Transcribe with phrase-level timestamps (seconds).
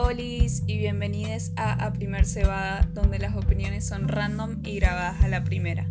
[0.00, 5.28] Olis y bienvenidos a A Primer Cebada, donde las opiniones son random y grabadas a
[5.28, 5.90] la primera.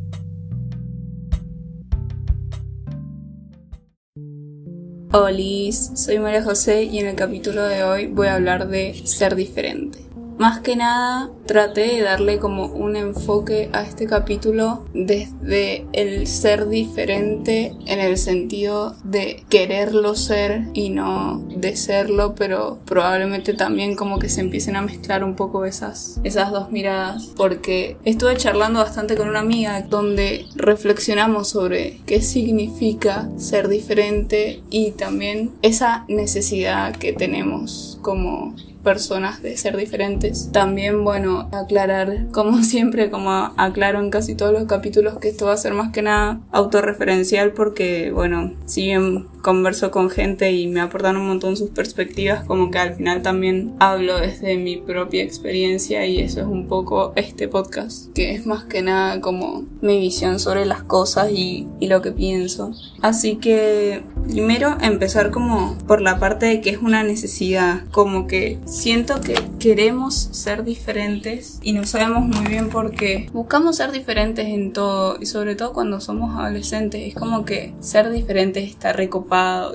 [5.12, 9.36] Olis, soy María José y en el capítulo de hoy voy a hablar de ser
[9.36, 10.07] diferente.
[10.38, 16.69] Más que nada, traté de darle como un enfoque a este capítulo desde el ser
[16.69, 24.19] diferente en el sentido de quererlo ser y no de serlo, pero probablemente también como
[24.19, 29.15] que se empiecen a mezclar un poco esas, esas dos miradas, porque estuve charlando bastante
[29.15, 37.14] con una amiga donde reflexionamos sobre qué significa ser diferente y también esa necesidad que
[37.14, 38.56] tenemos como
[38.88, 40.50] personas de ser diferentes.
[40.53, 45.52] También, bueno, aclarar, como siempre, como aclaro en casi todos los capítulos, que esto va
[45.52, 50.81] a ser más que nada autorreferencial porque, bueno, si bien converso con gente y me
[50.81, 56.06] aportan un montón sus perspectivas, como que al final también hablo desde mi propia experiencia
[56.06, 60.39] y eso es un poco este podcast, que es más que nada como mi visión
[60.39, 62.73] sobre las cosas y, y lo que pienso.
[63.02, 68.59] Así que primero empezar como por la parte de que es una necesidad, como que
[68.66, 73.30] siento que queremos ser diferentes y no sabemos muy bien por qué.
[73.34, 78.09] Buscamos ser diferentes en todo y sobre todo cuando somos adolescentes, es como que ser
[78.09, 78.94] diferentes está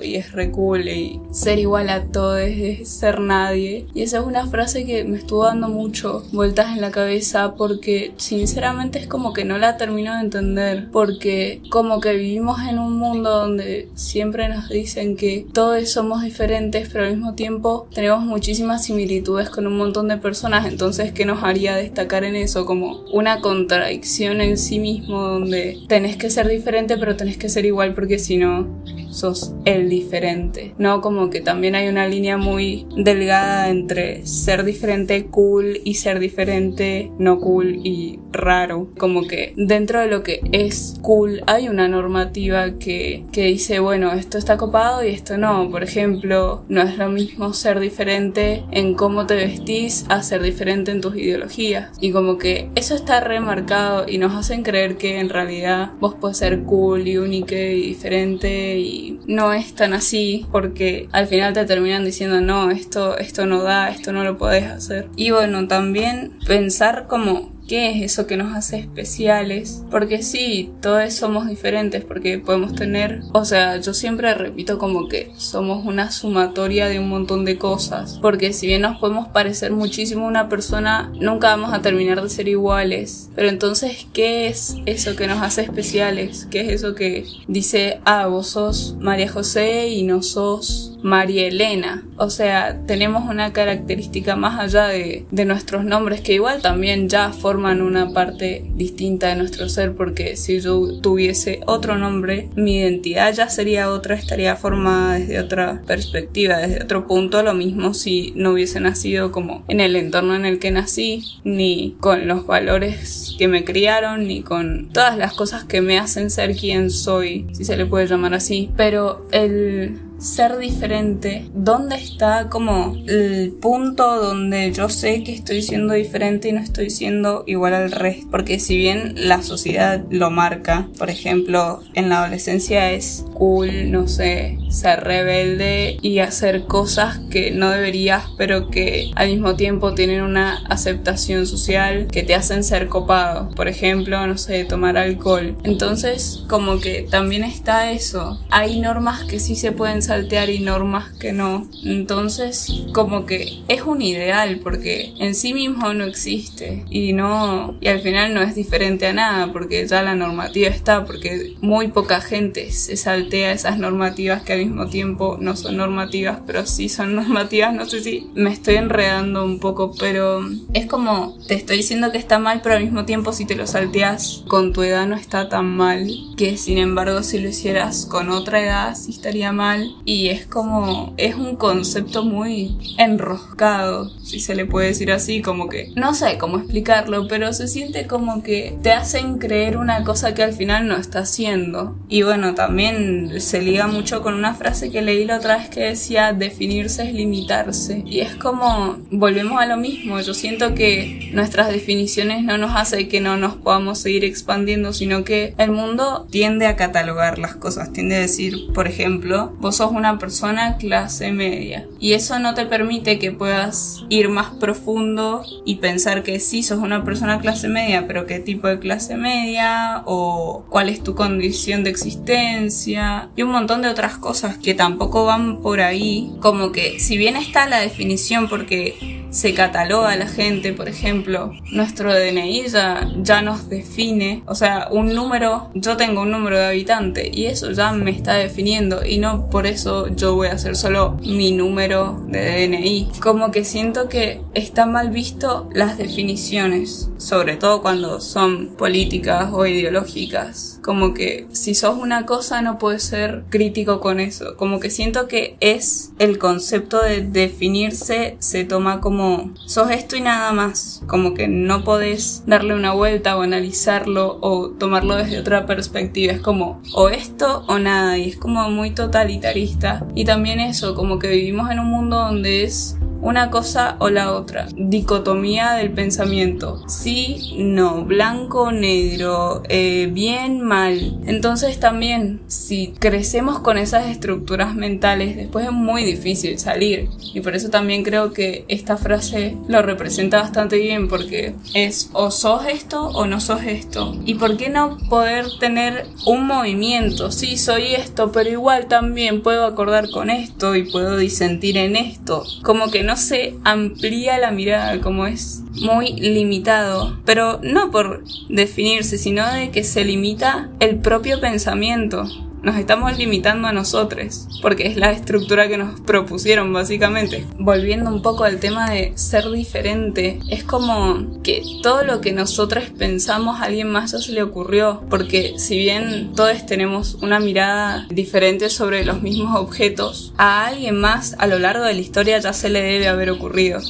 [0.01, 0.51] y es re
[0.85, 3.85] y ser igual a todo es ser nadie.
[3.93, 8.13] Y esa es una frase que me estuvo dando mucho vueltas en la cabeza porque
[8.17, 12.97] sinceramente es como que no la termino de entender porque como que vivimos en un
[12.97, 18.83] mundo donde siempre nos dicen que todos somos diferentes pero al mismo tiempo tenemos muchísimas
[18.83, 22.65] similitudes con un montón de personas entonces ¿qué nos haría destacar en eso?
[22.65, 27.65] Como una contradicción en sí mismo donde tenés que ser diferente pero tenés que ser
[27.65, 28.67] igual porque si no
[29.11, 31.01] sos el diferente, ¿no?
[31.01, 37.11] Como que también hay una línea muy delgada entre ser diferente cool y ser diferente
[37.17, 38.89] no cool y raro.
[38.97, 44.11] Como que dentro de lo que es cool hay una normativa que, que dice, bueno,
[44.13, 45.69] esto está copado y esto no.
[45.69, 50.91] Por ejemplo, no es lo mismo ser diferente en cómo te vestís a ser diferente
[50.91, 51.91] en tus ideologías.
[51.99, 56.37] Y como que eso está remarcado y nos hacen creer que en realidad vos puedes
[56.37, 61.65] ser cool y único y diferente y no es tan así porque al final te
[61.65, 65.07] terminan diciendo no, esto, esto no da, esto no lo podés hacer.
[65.15, 71.13] Y bueno, también pensar como qué es eso que nos hace especiales, porque sí, todos
[71.13, 76.87] somos diferentes, porque podemos tener, o sea, yo siempre repito como que somos una sumatoria
[76.87, 81.47] de un montón de cosas, porque si bien nos podemos parecer muchísimo una persona, nunca
[81.47, 86.47] vamos a terminar de ser iguales, pero entonces, ¿qué es eso que nos hace especiales?
[86.49, 92.03] ¿Qué es eso que dice, ah, vos sos María José y no sos María Elena.
[92.17, 97.33] O sea, tenemos una característica más allá de, de, nuestros nombres que igual también ya
[97.33, 103.33] forman una parte distinta de nuestro ser porque si yo tuviese otro nombre, mi identidad
[103.33, 107.43] ya sería otra, estaría formada desde otra perspectiva, desde otro punto.
[107.43, 111.97] Lo mismo si no hubiese nacido como en el entorno en el que nací, ni
[111.99, 116.55] con los valores que me criaron, ni con todas las cosas que me hacen ser
[116.55, 118.69] quien soy, si se le puede llamar así.
[118.77, 125.93] Pero el ser diferente, ¿dónde está como el punto donde yo sé que estoy siendo
[125.93, 128.27] diferente y no estoy siendo igual al resto?
[128.31, 134.07] Porque si bien la sociedad lo marca, por ejemplo, en la adolescencia es cool, no
[134.07, 140.21] sé, ser rebelde y hacer cosas que no deberías, pero que al mismo tiempo tienen
[140.21, 143.49] una aceptación social que te hacen ser copado.
[143.49, 145.57] Por ejemplo, no sé, tomar alcohol.
[145.63, 148.39] Entonces, como que también está eso.
[148.49, 151.67] Hay normas que sí se pueden saltear y normas que no.
[151.83, 156.85] Entonces, como que es un ideal porque en sí mismo no existe.
[156.89, 161.05] Y no y al final no es diferente a nada porque ya la normativa está
[161.05, 166.39] porque muy poca gente se saltea esas normativas que al mismo tiempo no son normativas,
[166.45, 170.41] pero sí son normativas, no sé si me estoy enredando un poco, pero
[170.73, 173.67] es como te estoy diciendo que está mal, pero al mismo tiempo si te lo
[173.67, 178.29] salteas con tu edad no está tan mal, que sin embargo si lo hicieras con
[178.29, 184.55] otra edad sí estaría mal y es como, es un concepto muy enroscado, si se
[184.55, 188.77] le puede decir así, como que, no sé cómo explicarlo, pero se siente como que
[188.81, 191.95] te hacen creer una cosa que al final no está haciendo.
[192.09, 195.81] Y bueno, también se liga mucho con una frase que leí la otra vez que
[195.81, 198.03] decía, definirse es limitarse.
[198.05, 203.07] Y es como, volvemos a lo mismo, yo siento que nuestras definiciones no nos hace
[203.07, 207.93] que no nos podamos seguir expandiendo, sino que el mundo tiende a catalogar las cosas,
[207.93, 211.87] tiende a decir, por ejemplo, vos sos una persona clase media.
[211.99, 216.79] Y eso no te permite que puedas ir más profundo y pensar que sí sos
[216.79, 221.83] una persona clase media, pero qué tipo de clase media o cuál es tu condición
[221.83, 226.33] de existencia y un montón de otras cosas que tampoco van por ahí.
[226.39, 231.51] Como que si bien está la definición porque se cataloga a la gente, por ejemplo,
[231.71, 236.65] nuestro DNI ya, ya nos define, o sea, un número, yo tengo un número de
[236.65, 240.75] habitante y eso ya me está definiendo y no por eso yo voy a hacer
[240.75, 243.09] solo mi número de DNI.
[243.21, 249.65] Como que siento que está mal visto las definiciones, sobre todo cuando son políticas o
[249.65, 250.79] ideológicas.
[250.83, 254.55] Como que si sos una cosa no puedes ser crítico con eso.
[254.57, 259.22] Como que siento que es el concepto de definirse se toma como
[259.65, 264.69] sos esto y nada más, como que no podés darle una vuelta o analizarlo o
[264.69, 270.05] tomarlo desde otra perspectiva, es como o esto o nada y es como muy totalitarista.
[270.15, 274.33] Y también eso, como que vivimos en un mundo donde es una cosa o la
[274.33, 274.67] otra.
[274.75, 276.83] Dicotomía del pensamiento.
[276.87, 281.19] Sí, no, blanco, negro, eh, bien, mal.
[281.25, 287.09] Entonces también, si crecemos con esas estructuras mentales, después es muy difícil salir.
[287.33, 292.29] Y por eso también creo que esta frase lo representa bastante bien, porque es o
[292.29, 294.15] sos esto o no sos esto.
[294.25, 297.31] ¿Y por qué no poder tener un movimiento?
[297.31, 302.43] Sí, soy esto, pero igual también puedo acordar con esto y puedo disentir en esto.
[302.63, 309.17] Como que no se amplía la mirada, como es muy limitado, pero no por definirse,
[309.17, 312.27] sino de que se limita el propio pensamiento
[312.63, 317.45] nos estamos limitando a nosotros, porque es la estructura que nos propusieron básicamente.
[317.59, 322.85] Volviendo un poco al tema de ser diferente, es como que todo lo que nosotros
[322.97, 328.07] pensamos a alguien más ya se le ocurrió, porque si bien todos tenemos una mirada
[328.09, 332.53] diferente sobre los mismos objetos, a alguien más a lo largo de la historia ya
[332.53, 333.81] se le debe haber ocurrido.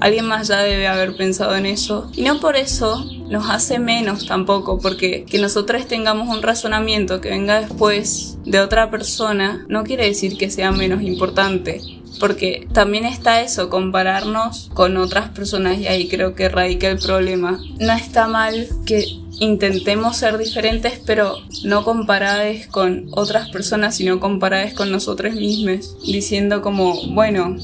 [0.00, 2.10] Alguien más ya debe haber pensado en eso.
[2.16, 7.30] Y no por eso nos hace menos tampoco, porque que nosotros tengamos un razonamiento que
[7.30, 11.80] venga después de otra persona no quiere decir que sea menos importante.
[12.20, 17.58] Porque también está eso, compararnos con otras personas y ahí creo que radica el problema.
[17.80, 19.04] No está mal que
[19.40, 26.62] intentemos ser diferentes, pero no comparadas con otras personas, sino comparadas con nosotros mismos, diciendo
[26.62, 27.56] como, bueno,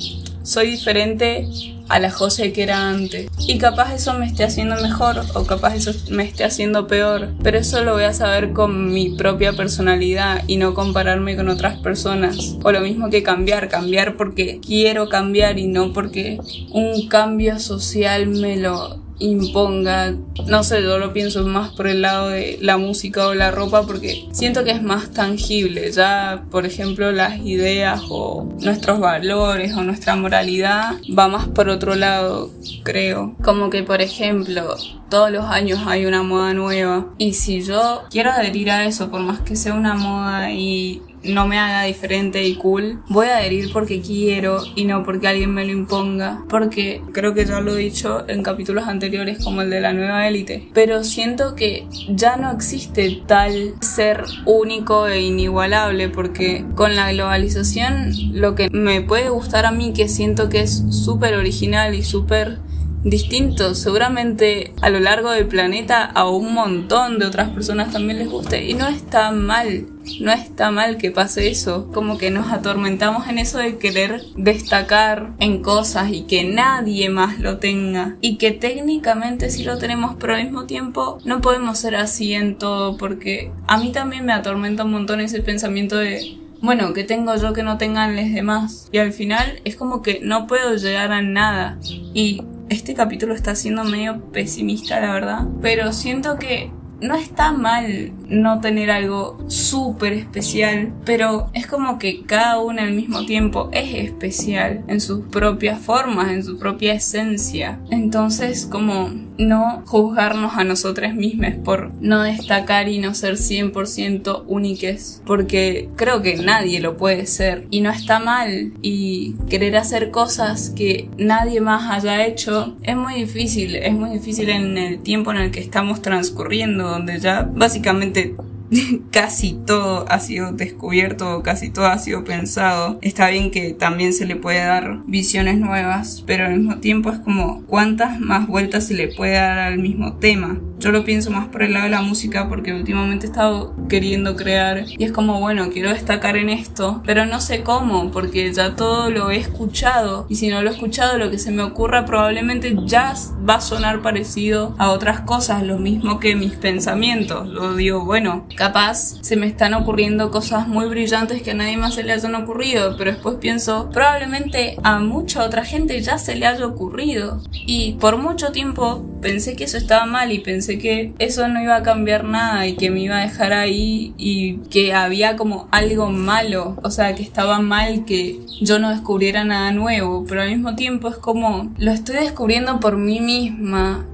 [0.42, 1.48] soy diferente
[1.88, 3.30] a la José que era antes.
[3.38, 7.58] Y capaz eso me esté haciendo mejor o capaz eso me esté haciendo peor, pero
[7.58, 12.56] eso lo voy a saber con mi propia personalidad y no compararme con otras personas.
[12.62, 16.38] O lo mismo que cambiar, cambiar porque quiero cambiar y no porque
[16.70, 20.14] un cambio social me lo imponga.
[20.46, 23.86] No sé, yo lo pienso más por el lado de la música o la ropa
[23.86, 25.90] porque siento que es más tangible.
[25.92, 31.94] Ya, por ejemplo, las ideas o nuestros valores o nuestra moralidad va más por otro
[31.94, 32.50] lado,
[32.82, 33.34] creo.
[33.42, 34.76] Como que, por ejemplo,
[35.08, 39.20] todos los años hay una moda nueva y si yo quiero adherir a eso, por
[39.20, 43.72] más que sea una moda y no me haga diferente y cool, voy a adherir
[43.72, 47.80] porque quiero y no porque alguien me lo imponga, porque creo que ya lo he
[47.80, 52.52] dicho en capítulos anteriores como el de la nueva élite, pero siento que ya no
[52.52, 59.66] existe tal ser único e inigualable porque con la globalización lo que me puede gustar
[59.66, 62.58] a mí que siento que es súper original y súper
[63.04, 63.74] distinto.
[63.74, 68.68] Seguramente a lo largo del planeta a un montón de otras personas también les guste
[68.68, 69.86] y no está mal.
[70.20, 75.34] No está mal que pase eso, como que nos atormentamos en eso de querer destacar
[75.38, 80.34] en cosas y que nadie más lo tenga y que técnicamente sí lo tenemos, pero
[80.34, 84.84] al mismo tiempo no podemos ser así en todo porque a mí también me atormenta
[84.84, 88.88] un montón ese pensamiento de bueno, ¿qué tengo yo que no tengan los demás?
[88.90, 91.78] Y al final es como que no puedo llegar a nada.
[92.14, 95.46] Y este capítulo está siendo medio pesimista, la verdad.
[95.60, 96.70] Pero siento que
[97.00, 102.92] no está mal no tener algo súper especial, pero es como que cada uno al
[102.92, 107.78] mismo tiempo es especial en sus propias formas, en su propia esencia.
[107.90, 115.22] Entonces, como no juzgarnos a nosotros mismos por no destacar y no ser 100% úniques,
[115.24, 120.70] porque creo que nadie lo puede ser y no está mal y querer hacer cosas
[120.70, 125.38] que nadie más haya hecho es muy difícil, es muy difícil en el tiempo en
[125.38, 128.34] el que estamos transcurriendo, donde ya básicamente
[129.10, 132.98] casi todo ha sido descubierto, casi todo ha sido pensado.
[133.02, 137.18] Está bien que también se le puede dar visiones nuevas, pero al mismo tiempo es
[137.18, 140.58] como cuántas más vueltas se le puede dar al mismo tema.
[140.78, 144.36] Yo lo pienso más por el lado de la música porque últimamente he estado queriendo
[144.36, 148.76] crear y es como, bueno, quiero destacar en esto, pero no sé cómo, porque ya
[148.76, 152.04] todo lo he escuchado y si no lo he escuchado, lo que se me ocurra
[152.04, 153.14] probablemente ya
[153.48, 157.48] va a sonar parecido a otras cosas, lo mismo que mis pensamientos.
[157.48, 161.94] Lo digo, bueno, capaz se me están ocurriendo cosas muy brillantes que a nadie más
[161.94, 166.46] se le hayan ocurrido, pero después pienso, probablemente a mucha otra gente ya se le
[166.46, 167.40] haya ocurrido.
[167.52, 171.76] Y por mucho tiempo pensé que eso estaba mal y pensé que eso no iba
[171.76, 176.10] a cambiar nada y que me iba a dejar ahí y que había como algo
[176.10, 180.74] malo, o sea, que estaba mal que yo no descubriera nada nuevo, pero al mismo
[180.74, 183.20] tiempo es como lo estoy descubriendo por mí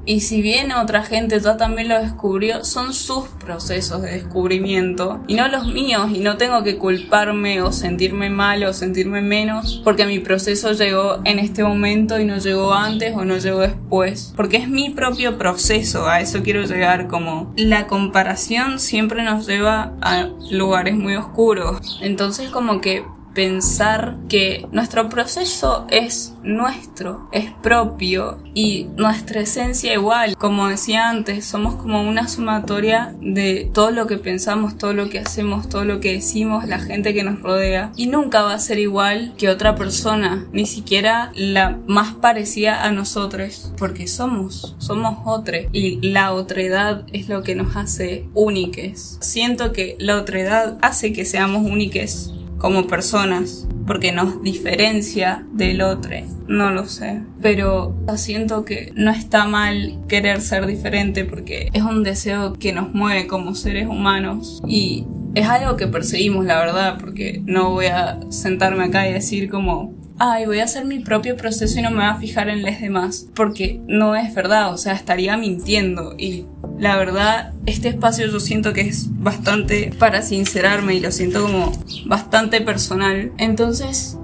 [0.06, 5.34] y si bien otra gente ya también lo descubrió, son sus procesos de descubrimiento y
[5.34, 10.06] no los míos y no tengo que culparme o sentirme mal o sentirme menos porque
[10.06, 14.58] mi proceso llegó en este momento y no llegó antes o no llegó después, porque
[14.58, 20.28] es mi propio proceso, a eso quiero llegar como la comparación siempre nos lleva a
[20.50, 21.98] lugares muy oscuros.
[22.02, 23.04] Entonces como que
[23.34, 30.36] pensar que nuestro proceso es nuestro, es propio y nuestra esencia igual.
[30.36, 35.18] Como decía antes, somos como una sumatoria de todo lo que pensamos, todo lo que
[35.18, 37.92] hacemos, todo lo que decimos, la gente que nos rodea.
[37.96, 42.92] Y nunca va a ser igual que otra persona, ni siquiera la más parecida a
[42.92, 45.58] nosotros, porque somos, somos otra.
[45.72, 49.18] Y la otredad es lo que nos hace úniques.
[49.20, 56.16] Siento que la otredad hace que seamos úniques como personas, porque nos diferencia del otro,
[56.48, 57.22] no lo sé.
[57.42, 62.92] Pero siento que no está mal querer ser diferente porque es un deseo que nos
[62.94, 68.20] mueve como seres humanos y es algo que perseguimos, la verdad, porque no voy a
[68.30, 71.96] sentarme acá y decir como, ay, voy a hacer mi propio proceso y no me
[71.96, 76.46] voy a fijar en los demás, porque no es verdad, o sea, estaría mintiendo y
[76.78, 81.72] la verdad, este espacio yo siento que es bastante para sincerarme y lo siento como
[82.06, 83.32] bastante personal.
[83.38, 84.18] Entonces,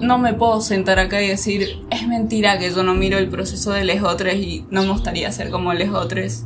[0.00, 3.72] no me puedo sentar acá y decir, es mentira que yo no miro el proceso
[3.72, 6.44] de les otros y no me gustaría ser como les otros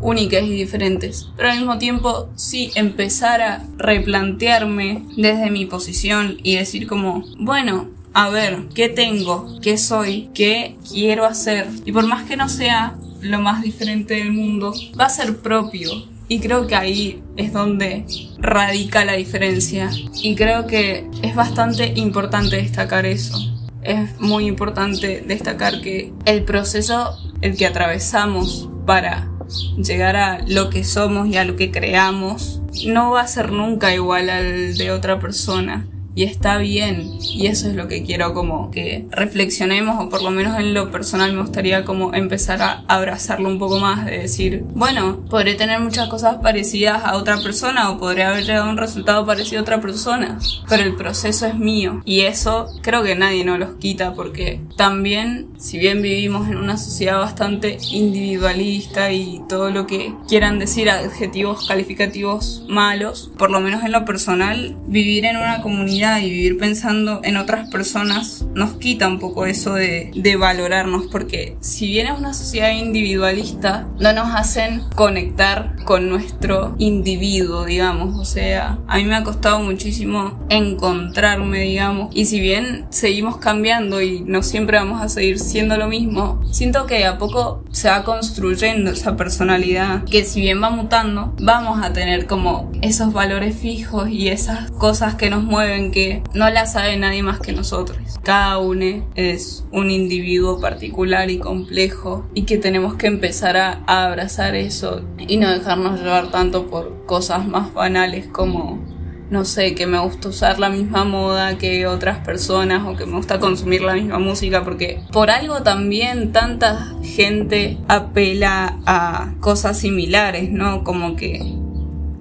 [0.00, 6.56] únicas y diferentes, pero al mismo tiempo sí empezar a replantearme desde mi posición y
[6.56, 9.60] decir como, bueno, a ver, ¿qué tengo?
[9.60, 10.30] ¿Qué soy?
[10.32, 11.68] ¿Qué quiero hacer?
[11.84, 15.90] Y por más que no sea lo más diferente del mundo, va a ser propio.
[16.26, 18.06] Y creo que ahí es donde
[18.38, 19.90] radica la diferencia.
[20.14, 23.38] Y creo que es bastante importante destacar eso.
[23.82, 29.28] Es muy importante destacar que el proceso, el que atravesamos para
[29.76, 33.94] llegar a lo que somos y a lo que creamos, no va a ser nunca
[33.94, 37.18] igual al de otra persona y está bien.
[37.20, 40.90] Y eso es lo que quiero como que reflexionemos o por lo menos en lo
[40.90, 45.78] personal me gustaría como empezar a abrazarlo un poco más de decir bueno podré tener
[45.78, 49.62] muchas cosas parecidas a otra persona o podré haber llegado a un resultado parecido a
[49.62, 52.00] otra persona pero el proceso es mío.
[52.06, 56.78] Y eso creo que nadie nos los quita porque también si bien vivimos en una
[56.78, 63.84] sociedad bastante individualista y todo lo que quieran decir adjetivos calificativos malos por lo menos
[63.84, 69.08] en lo personal vivir en una comunidad y vivir pensando en otras personas nos quita
[69.08, 74.34] un poco eso de, de valorarnos porque si bien es una sociedad individualista no nos
[74.34, 78.18] hacen conectar con nuestro individuo digamos.
[78.18, 82.10] O sea a mí me ha costado muchísimo encontrarme digamos.
[82.14, 86.86] Y si bien seguimos cambiando y no siempre vamos a seguir siendo lo mismo siento
[86.86, 91.92] que a poco se va construyendo esa personalidad que si bien va mutando vamos a
[91.92, 95.90] tener como esos valores fijos y esas cosas que nos mueven
[96.34, 97.98] no la sabe nadie más que nosotros.
[98.22, 104.54] Cada uno es un individuo particular y complejo y que tenemos que empezar a, abrazar
[104.54, 108.84] eso y no dejarnos llevar tanto por cosas más banales como
[109.30, 113.16] no sé, que me gusta usar la misma moda que otras personas o que me
[113.16, 120.50] gusta consumir la misma música, porque por algo también tanta gente apela a cosas similares,
[120.50, 120.84] ¿no?
[120.84, 121.56] Como que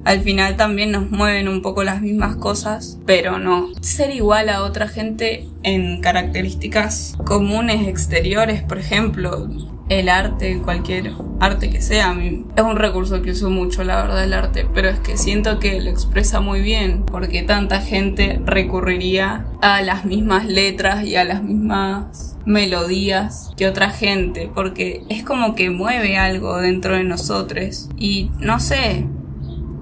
[0.06, 3.70] al final también nos mueven un poco las mismas cosas, pero no.
[3.82, 9.50] Ser igual a otra gente en características comunes exteriores, por ejemplo,
[9.90, 12.16] el arte, cualquier arte que sea,
[12.56, 15.80] es un recurso que uso mucho, la verdad, el arte, pero es que siento que
[15.82, 21.44] lo expresa muy bien, porque tanta gente recurriría a las mismas letras y a las
[21.44, 28.32] mismas melodías que otra gente, porque es como que mueve algo dentro de nosotros y
[28.40, 29.06] no sé,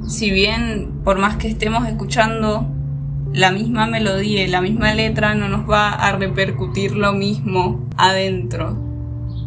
[0.07, 2.67] si bien por más que estemos escuchando
[3.33, 8.77] la misma melodía y la misma letra, no nos va a repercutir lo mismo adentro.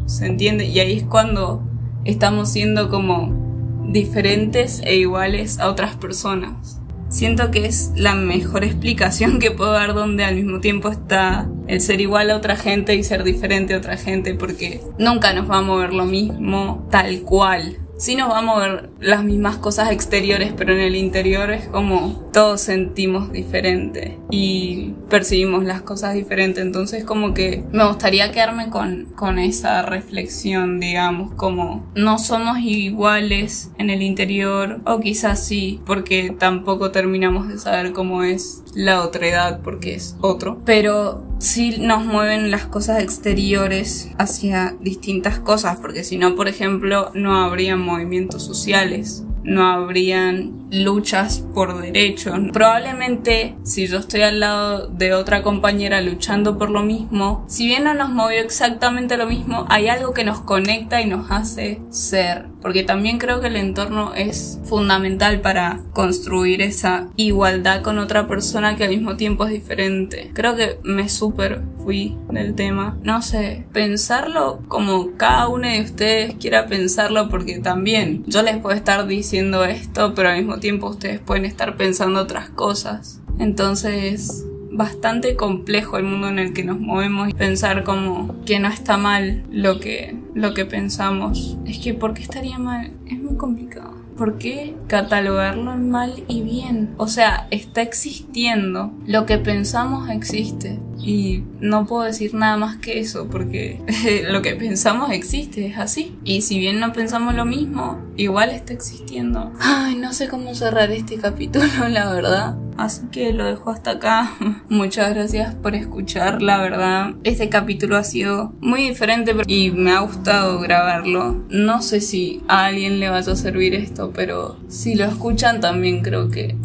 [0.06, 0.66] ¿Se entiende?
[0.66, 1.62] Y ahí es cuando
[2.04, 6.80] estamos siendo como diferentes e iguales a otras personas.
[7.08, 11.80] Siento que es la mejor explicación que puedo dar donde al mismo tiempo está el
[11.80, 15.58] ser igual a otra gente y ser diferente a otra gente porque nunca nos va
[15.58, 20.52] a mover lo mismo tal cual sí nos va a mover las mismas cosas exteriores,
[20.56, 26.62] pero en el interior es como todos sentimos diferente y percibimos las cosas diferentes.
[26.64, 33.70] Entonces como que me gustaría quedarme con, con esa reflexión, digamos, como no somos iguales
[33.78, 39.26] en el interior, o quizás sí, porque tampoco terminamos de saber cómo es la otra
[39.26, 46.04] edad, porque es otro, pero sí nos mueven las cosas exteriores hacia distintas cosas, porque
[46.04, 52.38] si no, por ejemplo, no habría movimientos sociales, no habrían luchas por derechos.
[52.52, 57.84] Probablemente si yo estoy al lado de otra compañera luchando por lo mismo, si bien
[57.84, 62.46] no nos movió exactamente lo mismo, hay algo que nos conecta y nos hace ser.
[62.60, 68.74] Porque también creo que el entorno es fundamental para construir esa igualdad con otra persona
[68.74, 70.30] que al mismo tiempo es diferente.
[70.34, 72.98] Creo que me súper fui del tema.
[73.04, 78.74] No sé, pensarlo como cada uno de ustedes quiera pensarlo porque también yo les puedo
[78.74, 83.20] estar diciendo esto, pero al tiempo ustedes pueden estar pensando otras cosas.
[83.38, 84.46] Entonces,
[84.76, 88.96] bastante complejo el mundo en el que nos movemos y pensar como que no está
[88.96, 91.56] mal lo que, lo que pensamos.
[91.66, 92.92] Es que, ¿por qué estaría mal?
[93.06, 93.94] Es muy complicado.
[94.16, 96.94] ¿Por qué catalogarlo en mal y bien?
[96.96, 98.90] O sea, está existiendo.
[99.06, 100.78] Lo que pensamos existe.
[100.98, 103.80] Y no puedo decir nada más que eso, porque
[104.30, 106.16] lo que pensamos existe, es así.
[106.24, 109.52] Y si bien no pensamos lo mismo, igual está existiendo.
[109.60, 112.56] Ay, no sé cómo cerrar este capítulo, la verdad.
[112.76, 114.34] Así que lo dejo hasta acá.
[114.68, 117.14] Muchas gracias por escuchar, la verdad.
[117.24, 121.44] Este capítulo ha sido muy diferente y me ha gustado grabarlo.
[121.48, 126.02] No sé si a alguien le vaya a servir esto, pero si lo escuchan también
[126.02, 126.56] creo que,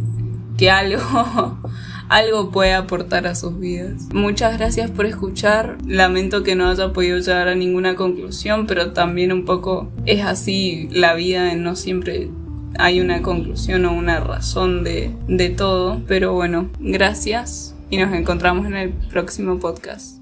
[0.57, 1.59] que algo,
[2.11, 4.09] algo puede aportar a sus vidas.
[4.13, 5.77] Muchas gracias por escuchar.
[5.87, 10.89] Lamento que no haya podido llegar a ninguna conclusión, pero también un poco es así
[10.91, 12.29] la vida, no siempre
[12.77, 16.01] hay una conclusión o una razón de, de todo.
[16.05, 20.20] Pero bueno, gracias y nos encontramos en el próximo podcast.